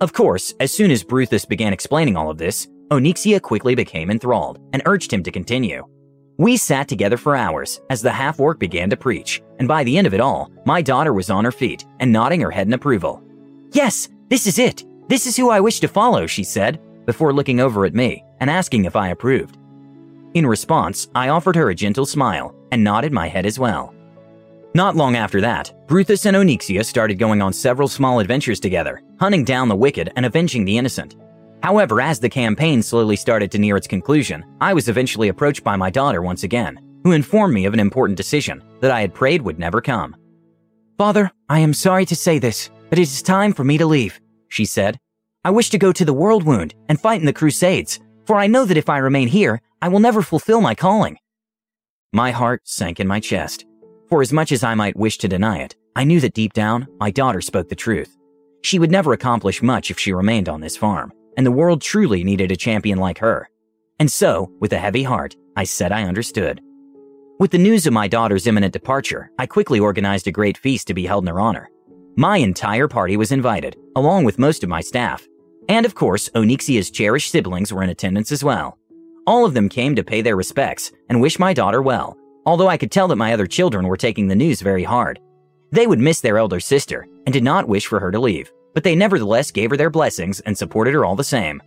Of 0.01 0.13
course, 0.13 0.55
as 0.61 0.73
soon 0.73 0.91
as 0.91 1.05
Bruthus 1.05 1.49
began 1.49 1.73
explaining 1.73 2.17
all 2.17 2.31
of 2.31 2.39
this, 2.39 2.69
Onyxia 2.91 3.41
quickly 3.41 3.75
became 3.75 4.11
enthralled 4.11 4.59
and 4.73 4.83
urged 4.87 5.13
him 5.13 5.23
to 5.23 5.31
continue. 5.31 5.87
We 6.43 6.57
sat 6.57 6.89
together 6.89 7.17
for 7.17 7.37
hours 7.37 7.81
as 7.89 8.03
the 8.03 8.11
half 8.11 8.41
orc 8.41 8.59
began 8.59 8.91
to 8.91 8.97
preach, 8.97 9.41
and 9.61 9.69
by 9.69 9.85
the 9.85 9.97
end 9.97 10.09
of 10.09 10.13
it 10.13 10.21
all, 10.21 10.51
my 10.65 10.83
daughter 10.83 11.13
was 11.13 11.31
on 11.31 11.45
her 11.45 11.53
feet 11.53 11.85
and 12.01 12.11
nodding 12.11 12.41
her 12.41 12.51
head 12.51 12.67
in 12.67 12.73
approval. 12.73 13.23
Yes, 13.71 14.09
this 14.29 14.49
is 14.49 14.59
it. 14.59 14.85
This 15.07 15.29
is 15.29 15.37
who 15.37 15.51
I 15.51 15.61
wish 15.61 15.79
to 15.79 15.87
follow, 15.87 16.27
she 16.27 16.43
said, 16.43 16.81
before 17.07 17.33
looking 17.33 17.61
over 17.61 17.85
at 17.85 17.95
me 17.95 18.25
and 18.41 18.51
asking 18.51 18.87
if 18.87 18.97
I 18.97 19.11
approved. 19.11 19.57
In 20.35 20.45
response, 20.45 21.09
I 21.15 21.29
offered 21.29 21.55
her 21.55 21.71
a 21.71 21.77
gentle 21.77 22.07
smile 22.07 22.53
and 22.73 22.83
nodded 22.83 23.13
my 23.13 23.29
head 23.29 23.47
as 23.47 23.61
well. 23.61 23.95
Not 24.75 24.97
long 24.97 25.15
after 25.15 25.41
that, 25.43 25.73
Bruthus 25.87 26.27
and 26.27 26.37
Onyxia 26.37 26.85
started 26.85 27.21
going 27.21 27.41
on 27.41 27.53
several 27.53 27.87
small 27.87 28.19
adventures 28.19 28.59
together, 28.59 29.01
hunting 29.21 29.45
down 29.45 29.69
the 29.69 29.77
wicked 29.77 30.11
and 30.17 30.27
avenging 30.27 30.65
the 30.65 30.77
innocent. 30.77 31.15
However, 31.63 32.01
as 32.01 32.19
the 32.19 32.29
campaign 32.29 32.83
slowly 32.83 33.17
started 33.17 33.51
to 33.53 33.59
near 33.59 33.77
its 33.77 33.87
conclusion, 33.87 34.45
I 34.61 34.75
was 34.75 34.89
eventually 34.89 35.29
approached 35.29 35.63
by 35.63 35.77
my 35.77 35.91
daughter 35.91 36.21
once 36.21 36.43
again, 36.43 36.81
who 37.05 37.13
informed 37.13 37.55
me 37.55 37.67
of 37.67 37.75
an 37.75 37.81
important 37.81 38.17
decision 38.17 38.63
that 38.81 38.91
I 38.91 39.01
had 39.01 39.15
prayed 39.15 39.43
would 39.43 39.59
never 39.59 39.81
come. 39.81 40.17
Father, 40.99 41.31
I 41.49 41.61
am 41.61 41.73
sorry 41.73 42.05
to 42.07 42.17
say 42.17 42.39
this, 42.39 42.69
but 42.91 42.99
it 42.99 43.03
is 43.03 43.23
time 43.23 43.53
for 43.53 43.65
me 43.65 43.79
to 43.79 43.87
leave, 43.87 44.21
she 44.49 44.65
said. 44.65 44.99
I 45.45 45.51
wish 45.51 45.71
to 45.71 45.79
go 45.79 45.93
to 45.93 46.05
the 46.05 46.13
World 46.13 46.45
Wound 46.45 46.75
and 46.89 47.01
fight 47.01 47.21
in 47.21 47.27
the 47.27 47.33
Crusades, 47.33 48.01
for 48.27 48.37
I 48.37 48.47
know 48.47 48.65
that 48.65 48.77
if 48.77 48.89
I 48.89 48.99
remain 48.99 49.29
here, 49.29 49.61
I 49.81 49.89
will 49.89 50.01
never 50.01 50.23
fulfill 50.23 50.61
my 50.61 50.75
calling. 50.75 51.17
My 52.13 52.31
heart 52.31 52.63
sank 52.65 53.01
in 53.01 53.07
my 53.07 53.21
chest. 53.21 53.67
For 54.09 54.21
as 54.21 54.33
much 54.33 54.53
as 54.53 54.63
I 54.63 54.75
might 54.75 54.97
wish 54.97 55.19
to 55.19 55.29
deny 55.29 55.59
it, 55.59 55.75
I 55.97 56.05
knew 56.05 56.21
that 56.21 56.35
deep 56.35 56.53
down, 56.53 56.87
my 57.01 57.11
daughter 57.11 57.41
spoke 57.41 57.69
the 57.69 57.75
truth. 57.75 58.17
She 58.63 58.79
would 58.79 58.91
never 58.91 59.13
accomplish 59.13 59.63
much 59.63 59.91
if 59.91 59.99
she 59.99 60.13
remained 60.13 60.49
on 60.49 60.61
this 60.61 60.77
farm, 60.77 61.13
and 61.37 61.47
the 61.47 61.51
world 61.51 61.81
truly 61.81 62.25
needed 62.25 62.51
a 62.51 62.57
champion 62.57 62.99
like 62.99 63.19
her. 63.19 63.49
And 63.99 64.11
so, 64.11 64.51
with 64.61 64.73
a 64.73 64.79
heavy 64.79 65.03
heart, 65.03 65.37
I 65.57 65.65
said 65.65 65.93
I 65.93 66.05
understood. 66.05 66.61
With 67.39 67.51
the 67.51 67.59
news 67.59 67.87
of 67.87 67.93
my 67.93 68.09
daughter's 68.09 68.47
imminent 68.47 68.73
departure, 68.73 69.31
I 69.39 69.47
quickly 69.47 69.81
organized 69.81 70.27
a 70.27 70.33
great 70.33 70.57
feast 70.57 70.87
to 70.87 70.95
be 70.95 71.07
held 71.07 71.25
in 71.25 71.29
her 71.29 71.41
honor. 71.41 71.71
My 72.17 72.37
entire 72.37 72.89
party 72.89 73.17
was 73.17 73.33
invited, 73.33 73.77
along 73.97 74.25
with 74.25 74.39
most 74.39 74.63
of 74.63 74.69
my 74.69 74.81
staff. 74.81 75.27
And 75.69 75.87
of 75.87 75.95
course, 75.95 76.29
Onyxia's 76.35 76.91
cherished 76.91 77.31
siblings 77.31 77.73
were 77.73 77.83
in 77.83 77.91
attendance 77.91 78.33
as 78.33 78.45
well. 78.45 78.79
All 79.27 79.45
of 79.45 79.55
them 79.55 79.69
came 79.69 79.97
to 79.97 80.05
pay 80.05 80.21
their 80.21 80.37
respects 80.37 80.93
and 81.09 81.21
wish 81.21 81.39
my 81.39 81.53
daughter 81.53 81.81
well, 81.81 82.17
although 82.45 82.69
I 82.69 82.77
could 82.77 82.91
tell 82.91 83.09
that 83.09 83.17
my 83.17 83.33
other 83.33 83.47
children 83.47 83.87
were 83.87 83.97
taking 83.97 84.29
the 84.29 84.35
news 84.35 84.61
very 84.61 84.85
hard. 84.85 85.21
They 85.71 85.87
would 85.87 86.01
miss 86.01 86.21
their 86.21 86.39
elder 86.39 86.61
sister 86.61 87.07
and 87.25 87.33
did 87.33 87.45
not 87.45 87.69
wish 87.69 87.87
for 87.87 87.99
her 87.99 88.11
to 88.11 88.21
leave, 88.21 88.53
but 88.75 88.85
they 88.85 88.95
nevertheless 88.95 89.51
gave 89.51 89.71
her 89.71 89.77
their 89.77 89.91
blessings 89.91 90.41
and 90.41 90.57
supported 90.57 90.95
her 90.95 91.05
all 91.05 91.17
the 91.17 91.25
same. 91.25 91.63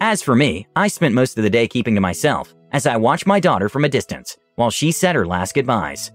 As 0.00 0.22
for 0.22 0.34
me, 0.34 0.66
I 0.74 0.88
spent 0.88 1.14
most 1.14 1.38
of 1.38 1.44
the 1.44 1.50
day 1.50 1.68
keeping 1.68 1.94
to 1.94 2.00
myself 2.00 2.54
as 2.72 2.86
I 2.86 2.96
watched 2.96 3.26
my 3.26 3.38
daughter 3.38 3.68
from 3.68 3.84
a 3.84 3.88
distance 3.88 4.36
while 4.56 4.70
she 4.70 4.92
said 4.92 5.14
her 5.14 5.26
last 5.26 5.54
goodbyes. 5.54 6.10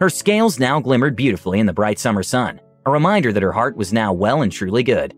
Her 0.00 0.10
scales 0.10 0.58
now 0.58 0.80
glimmered 0.80 1.16
beautifully 1.16 1.60
in 1.60 1.66
the 1.66 1.72
bright 1.72 1.98
summer 1.98 2.22
sun, 2.22 2.60
a 2.86 2.90
reminder 2.90 3.32
that 3.32 3.42
her 3.42 3.52
heart 3.52 3.76
was 3.76 3.92
now 3.92 4.12
well 4.12 4.42
and 4.42 4.52
truly 4.52 4.82
good. 4.82 5.14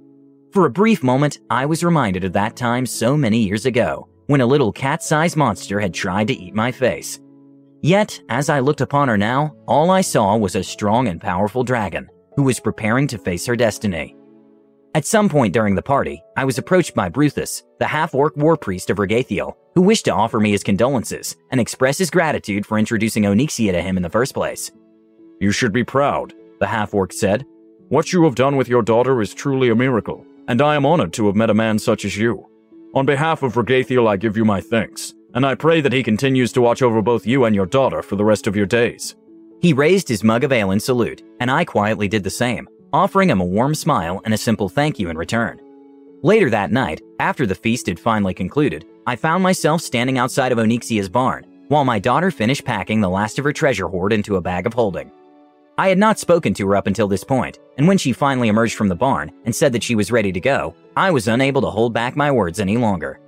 For 0.52 0.66
a 0.66 0.70
brief 0.70 1.02
moment, 1.02 1.38
I 1.50 1.66
was 1.66 1.82
reminded 1.82 2.24
of 2.24 2.32
that 2.34 2.56
time 2.56 2.86
so 2.86 3.16
many 3.16 3.38
years 3.38 3.66
ago 3.66 4.08
when 4.26 4.40
a 4.40 4.46
little 4.46 4.72
cat 4.72 5.02
sized 5.02 5.36
monster 5.36 5.80
had 5.80 5.92
tried 5.92 6.28
to 6.28 6.34
eat 6.34 6.54
my 6.54 6.72
face. 6.72 7.20
Yet, 7.82 8.18
as 8.30 8.48
I 8.48 8.60
looked 8.60 8.80
upon 8.80 9.08
her 9.08 9.18
now, 9.18 9.54
all 9.68 9.90
I 9.90 10.00
saw 10.00 10.36
was 10.36 10.56
a 10.56 10.64
strong 10.64 11.08
and 11.08 11.20
powerful 11.20 11.64
dragon 11.64 12.08
who 12.36 12.42
was 12.42 12.60
preparing 12.60 13.06
to 13.08 13.18
face 13.18 13.44
her 13.46 13.56
destiny. 13.56 14.16
At 14.94 15.04
some 15.06 15.28
point 15.28 15.52
during 15.52 15.74
the 15.74 15.82
party, 15.82 16.22
I 16.36 16.44
was 16.44 16.56
approached 16.56 16.94
by 16.94 17.08
Bruthus, 17.08 17.62
the 17.78 17.86
half-orc 17.86 18.36
war 18.36 18.56
priest 18.56 18.90
of 18.90 18.98
Ragathiel, 18.98 19.54
who 19.74 19.82
wished 19.82 20.04
to 20.04 20.14
offer 20.14 20.38
me 20.38 20.52
his 20.52 20.62
condolences 20.62 21.36
and 21.50 21.60
express 21.60 21.98
his 21.98 22.10
gratitude 22.10 22.64
for 22.64 22.78
introducing 22.78 23.24
Onyxia 23.24 23.72
to 23.72 23.82
him 23.82 23.96
in 23.96 24.02
the 24.02 24.10
first 24.10 24.34
place. 24.34 24.70
You 25.40 25.50
should 25.50 25.72
be 25.72 25.84
proud, 25.84 26.32
the 26.60 26.66
half-orc 26.66 27.12
said. 27.12 27.44
What 27.88 28.12
you 28.12 28.22
have 28.24 28.36
done 28.36 28.56
with 28.56 28.68
your 28.68 28.82
daughter 28.82 29.20
is 29.20 29.34
truly 29.34 29.70
a 29.70 29.74
miracle, 29.74 30.24
and 30.46 30.62
I 30.62 30.76
am 30.76 30.86
honored 30.86 31.12
to 31.14 31.26
have 31.26 31.36
met 31.36 31.50
a 31.50 31.54
man 31.54 31.78
such 31.78 32.04
as 32.04 32.16
you. 32.16 32.48
On 32.94 33.04
behalf 33.04 33.42
of 33.42 33.54
Ragathiel, 33.54 34.08
I 34.08 34.16
give 34.16 34.36
you 34.36 34.44
my 34.44 34.60
thanks 34.60 35.12
and 35.34 35.44
I 35.44 35.56
pray 35.56 35.80
that 35.80 35.92
he 35.92 36.02
continues 36.02 36.52
to 36.52 36.60
watch 36.60 36.80
over 36.80 37.02
both 37.02 37.26
you 37.26 37.44
and 37.44 37.54
your 37.54 37.66
daughter 37.66 38.02
for 38.02 38.16
the 38.16 38.24
rest 38.24 38.46
of 38.46 38.56
your 38.56 38.66
days. 38.66 39.16
He 39.60 39.72
raised 39.72 40.08
his 40.08 40.22
mug 40.22 40.44
of 40.44 40.52
ale 40.52 40.70
in 40.70 40.78
salute, 40.78 41.22
and 41.40 41.50
I 41.50 41.64
quietly 41.64 42.06
did 42.06 42.22
the 42.22 42.30
same, 42.30 42.68
offering 42.94 43.28
him 43.28 43.40
a 43.40 43.44
warm 43.44 43.74
smile 43.74 44.20
and 44.24 44.32
a 44.32 44.38
simple 44.38 44.68
thank 44.68 45.00
you 45.00 45.10
in 45.10 45.18
return. 45.18 45.60
Later 46.22 46.48
that 46.48 46.70
night, 46.70 47.02
after 47.18 47.44
the 47.44 47.54
feast 47.54 47.88
had 47.88 47.98
finally 47.98 48.32
concluded, 48.32 48.86
I 49.04 49.16
found 49.16 49.42
myself 49.42 49.82
standing 49.82 50.16
outside 50.16 50.52
of 50.52 50.58
Onyxia's 50.58 51.08
barn, 51.08 51.44
while 51.66 51.84
my 51.84 51.98
daughter 51.98 52.30
finished 52.30 52.64
packing 52.64 53.00
the 53.00 53.10
last 53.10 53.36
of 53.36 53.44
her 53.44 53.52
treasure 53.52 53.88
hoard 53.88 54.12
into 54.12 54.36
a 54.36 54.40
bag 54.40 54.64
of 54.64 54.74
holding. 54.74 55.10
I 55.76 55.88
had 55.88 55.98
not 55.98 56.20
spoken 56.20 56.54
to 56.54 56.68
her 56.68 56.76
up 56.76 56.86
until 56.86 57.08
this 57.08 57.24
point, 57.24 57.58
and 57.76 57.88
when 57.88 57.98
she 57.98 58.12
finally 58.12 58.46
emerged 58.46 58.76
from 58.76 58.88
the 58.88 58.94
barn 58.94 59.32
and 59.44 59.52
said 59.52 59.72
that 59.72 59.82
she 59.82 59.96
was 59.96 60.12
ready 60.12 60.30
to 60.30 60.40
go, 60.40 60.76
I 60.96 61.10
was 61.10 61.26
unable 61.26 61.62
to 61.62 61.70
hold 61.70 61.92
back 61.92 62.14
my 62.14 62.30
words 62.30 62.60
any 62.60 62.76
longer. 62.76 63.18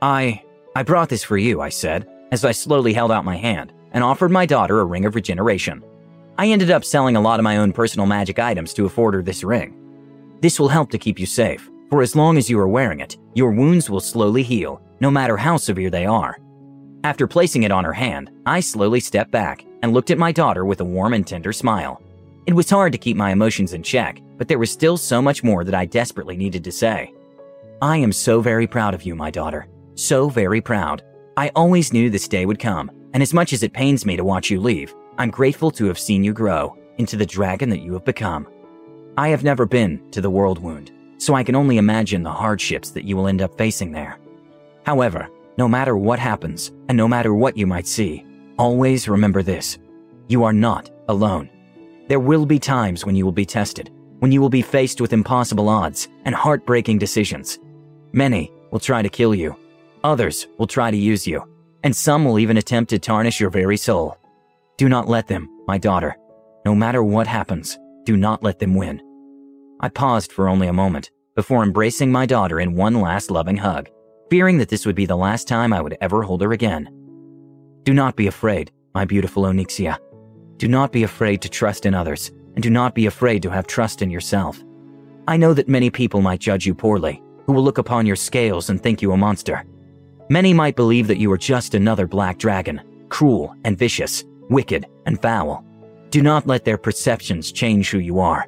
I 0.00 0.44
I 0.76 0.84
brought 0.84 1.08
this 1.08 1.24
for 1.24 1.36
you, 1.36 1.60
I 1.60 1.70
said, 1.70 2.08
as 2.30 2.44
I 2.44 2.52
slowly 2.52 2.92
held 2.92 3.10
out 3.10 3.24
my 3.24 3.36
hand, 3.36 3.72
and 3.90 4.04
offered 4.04 4.30
my 4.30 4.46
daughter 4.46 4.78
a 4.78 4.84
ring 4.84 5.06
of 5.06 5.16
regeneration. 5.16 5.82
I 6.38 6.48
ended 6.48 6.70
up 6.70 6.84
selling 6.84 7.16
a 7.16 7.20
lot 7.20 7.38
of 7.38 7.44
my 7.44 7.58
own 7.58 7.72
personal 7.72 8.06
magic 8.06 8.38
items 8.38 8.72
to 8.74 8.86
afford 8.86 9.14
her 9.14 9.22
this 9.22 9.44
ring. 9.44 9.78
This 10.40 10.58
will 10.58 10.68
help 10.68 10.90
to 10.90 10.98
keep 10.98 11.18
you 11.18 11.26
safe, 11.26 11.70
for 11.90 12.02
as 12.02 12.16
long 12.16 12.38
as 12.38 12.48
you 12.48 12.58
are 12.58 12.68
wearing 12.68 13.00
it, 13.00 13.16
your 13.34 13.52
wounds 13.52 13.90
will 13.90 14.00
slowly 14.00 14.42
heal, 14.42 14.80
no 15.00 15.10
matter 15.10 15.36
how 15.36 15.56
severe 15.56 15.90
they 15.90 16.06
are. 16.06 16.38
After 17.04 17.26
placing 17.26 17.64
it 17.64 17.72
on 17.72 17.84
her 17.84 17.92
hand, 17.92 18.30
I 18.46 18.60
slowly 18.60 19.00
stepped 19.00 19.30
back 19.30 19.64
and 19.82 19.92
looked 19.92 20.10
at 20.10 20.18
my 20.18 20.32
daughter 20.32 20.64
with 20.64 20.80
a 20.80 20.84
warm 20.84 21.12
and 21.12 21.26
tender 21.26 21.52
smile. 21.52 22.00
It 22.46 22.54
was 22.54 22.70
hard 22.70 22.92
to 22.92 22.98
keep 22.98 23.16
my 23.16 23.30
emotions 23.30 23.72
in 23.72 23.82
check, 23.82 24.20
but 24.38 24.48
there 24.48 24.58
was 24.58 24.70
still 24.70 24.96
so 24.96 25.20
much 25.20 25.44
more 25.44 25.64
that 25.64 25.74
I 25.74 25.84
desperately 25.84 26.36
needed 26.36 26.64
to 26.64 26.72
say. 26.72 27.12
I 27.82 27.98
am 27.98 28.12
so 28.12 28.40
very 28.40 28.66
proud 28.66 28.94
of 28.94 29.02
you, 29.02 29.14
my 29.14 29.30
daughter. 29.30 29.68
So 29.96 30.28
very 30.28 30.60
proud. 30.60 31.02
I 31.36 31.50
always 31.54 31.92
knew 31.92 32.08
this 32.08 32.28
day 32.28 32.46
would 32.46 32.58
come, 32.58 32.90
and 33.12 33.22
as 33.22 33.34
much 33.34 33.52
as 33.52 33.62
it 33.62 33.72
pains 33.72 34.06
me 34.06 34.16
to 34.16 34.24
watch 34.24 34.50
you 34.50 34.60
leave, 34.60 34.94
I'm 35.22 35.30
grateful 35.30 35.70
to 35.70 35.84
have 35.84 36.00
seen 36.00 36.24
you 36.24 36.32
grow 36.32 36.76
into 36.98 37.16
the 37.16 37.24
dragon 37.24 37.70
that 37.70 37.80
you 37.80 37.92
have 37.92 38.04
become. 38.04 38.48
I 39.16 39.28
have 39.28 39.44
never 39.44 39.66
been 39.66 40.10
to 40.10 40.20
the 40.20 40.28
World 40.28 40.58
Wound, 40.58 40.90
so 41.18 41.34
I 41.34 41.44
can 41.44 41.54
only 41.54 41.78
imagine 41.78 42.24
the 42.24 42.32
hardships 42.32 42.90
that 42.90 43.04
you 43.04 43.16
will 43.16 43.28
end 43.28 43.40
up 43.40 43.56
facing 43.56 43.92
there. 43.92 44.18
However, 44.84 45.30
no 45.56 45.68
matter 45.68 45.96
what 45.96 46.18
happens, 46.18 46.72
and 46.88 46.96
no 46.96 47.06
matter 47.06 47.34
what 47.34 47.56
you 47.56 47.68
might 47.68 47.86
see, 47.86 48.26
always 48.58 49.08
remember 49.08 49.44
this 49.44 49.78
you 50.26 50.42
are 50.42 50.52
not 50.52 50.90
alone. 51.08 51.48
There 52.08 52.18
will 52.18 52.44
be 52.44 52.58
times 52.58 53.06
when 53.06 53.14
you 53.14 53.24
will 53.24 53.30
be 53.30 53.46
tested, 53.46 53.92
when 54.18 54.32
you 54.32 54.40
will 54.40 54.48
be 54.48 54.60
faced 54.60 55.00
with 55.00 55.12
impossible 55.12 55.68
odds 55.68 56.08
and 56.24 56.34
heartbreaking 56.34 56.98
decisions. 56.98 57.60
Many 58.10 58.50
will 58.72 58.80
try 58.80 59.02
to 59.02 59.08
kill 59.08 59.36
you, 59.36 59.54
others 60.02 60.48
will 60.58 60.66
try 60.66 60.90
to 60.90 60.96
use 60.96 61.28
you, 61.28 61.48
and 61.84 61.94
some 61.94 62.24
will 62.24 62.40
even 62.40 62.56
attempt 62.56 62.90
to 62.90 62.98
tarnish 62.98 63.38
your 63.38 63.50
very 63.50 63.76
soul. 63.76 64.18
Do 64.82 64.88
not 64.88 65.08
let 65.08 65.28
them, 65.28 65.48
my 65.68 65.78
daughter. 65.78 66.16
No 66.64 66.74
matter 66.74 67.04
what 67.04 67.28
happens, 67.28 67.78
do 68.02 68.16
not 68.16 68.42
let 68.42 68.58
them 68.58 68.74
win. 68.74 69.00
I 69.78 69.88
paused 69.88 70.32
for 70.32 70.48
only 70.48 70.66
a 70.66 70.72
moment 70.72 71.12
before 71.36 71.62
embracing 71.62 72.10
my 72.10 72.26
daughter 72.26 72.58
in 72.58 72.74
one 72.74 73.00
last 73.00 73.30
loving 73.30 73.56
hug, 73.56 73.88
fearing 74.28 74.58
that 74.58 74.68
this 74.68 74.84
would 74.84 74.96
be 74.96 75.06
the 75.06 75.14
last 75.14 75.46
time 75.46 75.72
I 75.72 75.80
would 75.80 75.96
ever 76.00 76.24
hold 76.24 76.42
her 76.42 76.52
again. 76.52 76.88
Do 77.84 77.94
not 77.94 78.16
be 78.16 78.26
afraid, 78.26 78.72
my 78.92 79.04
beautiful 79.04 79.44
Onyxia. 79.44 79.98
Do 80.56 80.66
not 80.66 80.90
be 80.90 81.04
afraid 81.04 81.42
to 81.42 81.48
trust 81.48 81.86
in 81.86 81.94
others, 81.94 82.32
and 82.56 82.60
do 82.60 82.68
not 82.68 82.92
be 82.92 83.06
afraid 83.06 83.40
to 83.44 83.50
have 83.50 83.68
trust 83.68 84.02
in 84.02 84.10
yourself. 84.10 84.64
I 85.28 85.36
know 85.36 85.54
that 85.54 85.68
many 85.68 85.90
people 85.90 86.22
might 86.22 86.40
judge 86.40 86.66
you 86.66 86.74
poorly, 86.74 87.22
who 87.46 87.52
will 87.52 87.62
look 87.62 87.78
upon 87.78 88.04
your 88.04 88.16
scales 88.16 88.68
and 88.68 88.82
think 88.82 89.00
you 89.00 89.12
a 89.12 89.16
monster. 89.16 89.64
Many 90.28 90.52
might 90.52 90.74
believe 90.74 91.06
that 91.06 91.18
you 91.18 91.30
are 91.30 91.38
just 91.38 91.76
another 91.76 92.08
black 92.08 92.36
dragon, 92.36 92.80
cruel 93.10 93.54
and 93.62 93.78
vicious, 93.78 94.24
wicked 94.50 94.86
and 95.06 95.20
foul. 95.20 95.64
Do 96.10 96.22
not 96.22 96.46
let 96.46 96.64
their 96.64 96.78
perceptions 96.78 97.52
change 97.52 97.90
who 97.90 97.98
you 97.98 98.20
are. 98.20 98.46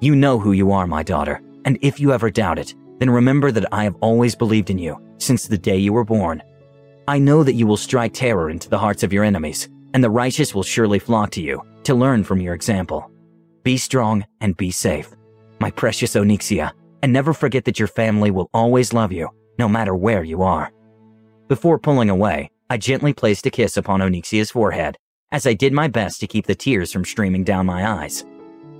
You 0.00 0.16
know 0.16 0.38
who 0.38 0.52
you 0.52 0.72
are, 0.72 0.86
my 0.86 1.02
daughter, 1.02 1.40
and 1.64 1.78
if 1.82 2.00
you 2.00 2.12
ever 2.12 2.30
doubt 2.30 2.58
it, 2.58 2.74
then 2.98 3.10
remember 3.10 3.52
that 3.52 3.72
I 3.72 3.84
have 3.84 3.96
always 4.00 4.34
believed 4.34 4.70
in 4.70 4.78
you 4.78 5.00
since 5.18 5.46
the 5.46 5.58
day 5.58 5.76
you 5.76 5.92
were 5.92 6.04
born. 6.04 6.42
I 7.08 7.18
know 7.18 7.44
that 7.44 7.54
you 7.54 7.66
will 7.66 7.76
strike 7.76 8.14
terror 8.14 8.50
into 8.50 8.68
the 8.68 8.78
hearts 8.78 9.02
of 9.02 9.12
your 9.12 9.24
enemies, 9.24 9.68
and 9.94 10.02
the 10.02 10.10
righteous 10.10 10.54
will 10.54 10.62
surely 10.62 10.98
flock 10.98 11.30
to 11.30 11.42
you 11.42 11.62
to 11.84 11.94
learn 11.94 12.24
from 12.24 12.40
your 12.40 12.54
example. 12.54 13.10
Be 13.62 13.76
strong 13.76 14.26
and 14.40 14.56
be 14.56 14.70
safe, 14.70 15.14
my 15.60 15.70
precious 15.70 16.14
Onyxia, 16.14 16.72
and 17.02 17.12
never 17.12 17.32
forget 17.32 17.64
that 17.64 17.78
your 17.78 17.88
family 17.88 18.30
will 18.30 18.50
always 18.52 18.92
love 18.92 19.12
you, 19.12 19.28
no 19.58 19.68
matter 19.68 19.94
where 19.94 20.24
you 20.24 20.42
are. 20.42 20.72
Before 21.48 21.78
pulling 21.78 22.10
away, 22.10 22.50
I 22.68 22.76
gently 22.76 23.12
placed 23.12 23.46
a 23.46 23.50
kiss 23.50 23.76
upon 23.76 24.00
Onyxia's 24.00 24.50
forehead, 24.50 24.96
as 25.32 25.46
I 25.46 25.54
did 25.54 25.72
my 25.72 25.88
best 25.88 26.20
to 26.20 26.26
keep 26.26 26.46
the 26.46 26.54
tears 26.54 26.92
from 26.92 27.04
streaming 27.04 27.44
down 27.44 27.66
my 27.66 28.02
eyes. 28.02 28.24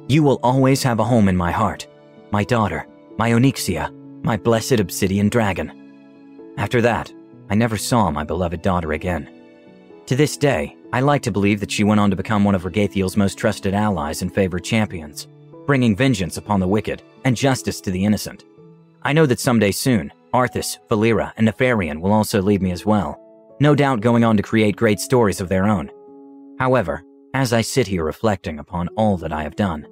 You 0.08 0.22
will 0.22 0.38
always 0.42 0.82
have 0.84 1.00
a 1.00 1.04
home 1.04 1.28
in 1.28 1.36
my 1.36 1.50
heart, 1.50 1.86
my 2.30 2.44
daughter, 2.44 2.86
my 3.18 3.30
Onyxia, 3.30 3.92
my 4.22 4.36
blessed 4.36 4.80
obsidian 4.80 5.28
dragon. 5.28 6.54
After 6.56 6.80
that, 6.82 7.12
I 7.50 7.54
never 7.54 7.76
saw 7.76 8.10
my 8.10 8.24
beloved 8.24 8.62
daughter 8.62 8.92
again. 8.92 9.28
To 10.06 10.14
this 10.14 10.36
day, 10.36 10.76
I 10.92 11.00
like 11.00 11.22
to 11.22 11.32
believe 11.32 11.58
that 11.60 11.70
she 11.70 11.82
went 11.82 12.00
on 12.00 12.10
to 12.10 12.16
become 12.16 12.44
one 12.44 12.54
of 12.54 12.62
Ragathiel's 12.62 13.16
most 13.16 13.36
trusted 13.36 13.74
allies 13.74 14.22
and 14.22 14.32
favored 14.32 14.62
champions, 14.62 15.26
bringing 15.66 15.96
vengeance 15.96 16.36
upon 16.36 16.60
the 16.60 16.68
wicked 16.68 17.02
and 17.24 17.36
justice 17.36 17.80
to 17.80 17.90
the 17.90 18.04
innocent. 18.04 18.44
I 19.02 19.12
know 19.12 19.26
that 19.26 19.40
someday 19.40 19.72
soon, 19.72 20.12
Arthas, 20.32 20.78
Valeera, 20.88 21.32
and 21.36 21.48
Nefarian 21.48 22.00
will 22.00 22.12
also 22.12 22.40
leave 22.40 22.62
me 22.62 22.70
as 22.70 22.86
well, 22.86 23.20
no 23.58 23.74
doubt 23.74 24.00
going 24.00 24.22
on 24.22 24.36
to 24.36 24.42
create 24.42 24.76
great 24.76 25.00
stories 25.00 25.40
of 25.40 25.48
their 25.48 25.66
own. 25.66 25.90
However, 26.58 27.02
as 27.34 27.52
I 27.52 27.60
sit 27.60 27.86
here 27.86 28.04
reflecting 28.04 28.58
upon 28.58 28.88
all 28.96 29.16
that 29.18 29.32
I 29.32 29.42
have 29.42 29.56
done, 29.56 29.86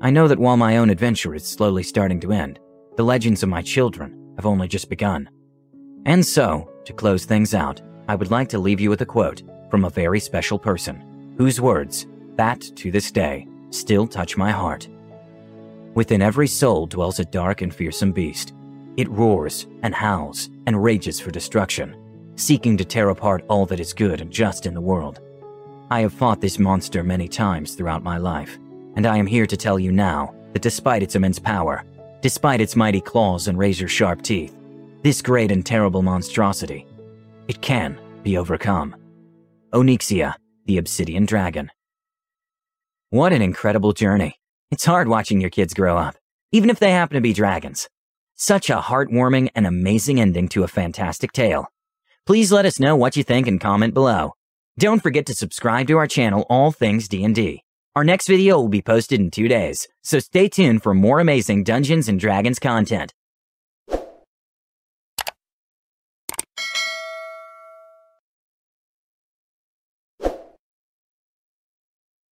I 0.00 0.10
know 0.10 0.28
that 0.28 0.38
while 0.38 0.56
my 0.56 0.76
own 0.76 0.90
adventure 0.90 1.34
is 1.34 1.44
slowly 1.44 1.82
starting 1.82 2.20
to 2.20 2.32
end, 2.32 2.60
the 2.96 3.04
legends 3.04 3.42
of 3.42 3.48
my 3.48 3.62
children 3.62 4.32
have 4.36 4.46
only 4.46 4.68
just 4.68 4.88
begun. 4.88 5.28
And 6.06 6.24
so, 6.24 6.70
to 6.84 6.92
close 6.92 7.24
things 7.24 7.54
out, 7.54 7.80
I 8.06 8.14
would 8.14 8.30
like 8.30 8.48
to 8.50 8.58
leave 8.58 8.80
you 8.80 8.90
with 8.90 9.00
a 9.00 9.06
quote 9.06 9.42
from 9.70 9.84
a 9.84 9.90
very 9.90 10.20
special 10.20 10.58
person, 10.58 11.34
whose 11.38 11.60
words, 11.60 12.06
that 12.36 12.60
to 12.76 12.90
this 12.90 13.10
day, 13.10 13.48
still 13.70 14.06
touch 14.06 14.36
my 14.36 14.50
heart. 14.50 14.88
Within 15.94 16.22
every 16.22 16.48
soul 16.48 16.86
dwells 16.86 17.18
a 17.18 17.24
dark 17.24 17.62
and 17.62 17.74
fearsome 17.74 18.12
beast. 18.12 18.52
It 18.96 19.08
roars 19.08 19.66
and 19.82 19.94
howls 19.94 20.50
and 20.66 20.82
rages 20.82 21.18
for 21.18 21.30
destruction, 21.30 21.96
seeking 22.36 22.76
to 22.76 22.84
tear 22.84 23.08
apart 23.08 23.44
all 23.48 23.66
that 23.66 23.80
is 23.80 23.92
good 23.92 24.20
and 24.20 24.30
just 24.30 24.66
in 24.66 24.74
the 24.74 24.80
world. 24.80 25.20
I 25.90 26.00
have 26.00 26.14
fought 26.14 26.40
this 26.40 26.58
monster 26.58 27.04
many 27.04 27.28
times 27.28 27.74
throughout 27.74 28.02
my 28.02 28.16
life, 28.16 28.58
and 28.96 29.06
I 29.06 29.18
am 29.18 29.26
here 29.26 29.46
to 29.46 29.56
tell 29.56 29.78
you 29.78 29.92
now 29.92 30.34
that 30.52 30.62
despite 30.62 31.02
its 31.02 31.14
immense 31.14 31.38
power, 31.38 31.84
despite 32.22 32.60
its 32.60 32.74
mighty 32.74 33.00
claws 33.00 33.48
and 33.48 33.58
razor 33.58 33.86
sharp 33.86 34.22
teeth, 34.22 34.56
this 35.02 35.20
great 35.20 35.50
and 35.52 35.64
terrible 35.64 36.02
monstrosity, 36.02 36.86
it 37.48 37.60
can 37.60 38.00
be 38.22 38.38
overcome. 38.38 38.96
Onyxia, 39.72 40.34
the 40.64 40.78
Obsidian 40.78 41.26
Dragon. 41.26 41.70
What 43.10 43.32
an 43.32 43.42
incredible 43.42 43.92
journey. 43.92 44.40
It's 44.70 44.86
hard 44.86 45.08
watching 45.08 45.40
your 45.40 45.50
kids 45.50 45.74
grow 45.74 45.98
up, 45.98 46.16
even 46.52 46.70
if 46.70 46.78
they 46.78 46.92
happen 46.92 47.16
to 47.16 47.20
be 47.20 47.34
dragons. 47.34 47.88
Such 48.34 48.70
a 48.70 48.78
heartwarming 48.78 49.50
and 49.54 49.66
amazing 49.66 50.20
ending 50.20 50.48
to 50.48 50.64
a 50.64 50.68
fantastic 50.68 51.32
tale. 51.32 51.66
Please 52.24 52.50
let 52.50 52.64
us 52.64 52.80
know 52.80 52.96
what 52.96 53.16
you 53.16 53.22
think 53.22 53.46
and 53.46 53.60
comment 53.60 53.92
below. 53.92 54.34
Don't 54.76 55.04
forget 55.04 55.26
to 55.26 55.34
subscribe 55.34 55.86
to 55.86 55.96
our 55.98 56.08
channel 56.08 56.44
All 56.50 56.72
Things 56.72 57.06
D&D. 57.06 57.62
Our 57.94 58.02
next 58.02 58.26
video 58.26 58.58
will 58.58 58.68
be 58.68 58.82
posted 58.82 59.20
in 59.20 59.30
two 59.30 59.46
days, 59.46 59.86
so 60.02 60.18
stay 60.18 60.48
tuned 60.48 60.82
for 60.82 60.94
more 60.94 61.20
amazing 61.20 61.62
Dungeons 61.62 62.08
& 62.12 62.16
Dragons 62.16 62.58
content. 62.58 63.14